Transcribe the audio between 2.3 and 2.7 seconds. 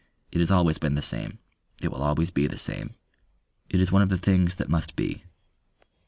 be the